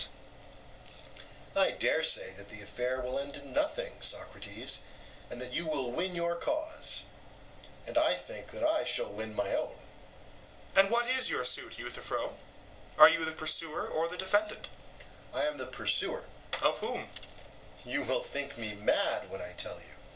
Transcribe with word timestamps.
EUTHYPHRO: 1.53 1.61
I 1.61 1.71
dare 1.77 2.01
say 2.01 2.31
that 2.33 2.49
the 2.49 2.63
affair 2.63 3.01
will 3.01 3.19
end 3.19 3.35
in 3.35 3.53
nothing, 3.53 4.01
Socrates, 4.01 4.79
and 5.29 5.39
that 5.39 5.53
you 5.53 5.67
will 5.67 5.91
win 5.91 6.15
your 6.15 6.35
cause; 6.35 7.03
and 7.85 7.99
I 7.99 8.15
think 8.15 8.49
that 8.49 8.63
I 8.63 8.83
shall 8.83 9.11
win 9.13 9.35
my 9.35 9.53
own. 9.55 9.77
SOCRATES: 10.69 10.77
And 10.77 10.89
what 10.89 11.05
is 11.07 11.29
your 11.29 11.45
suit, 11.45 11.77
Euthyphro? 11.77 12.35
are 12.97 13.09
you 13.09 13.23
the 13.25 13.31
pursuer 13.31 13.87
or 13.87 14.07
the 14.07 14.17
defendant? 14.17 14.69
EUTHYPHRO: 15.33 15.39
I 15.39 15.45
am 15.45 15.57
the 15.59 15.67
pursuer. 15.67 16.23
SOCRATES: 16.53 16.65
Of 16.65 16.79
whom? 16.79 17.01
EUTHYPHRO: 17.07 17.91
You 17.91 18.01
will 18.01 18.23
think 18.23 18.57
me 18.57 18.73
mad 18.73 19.29
when 19.29 19.41
I 19.43 19.51
tell 19.53 19.77
you. 19.79 19.97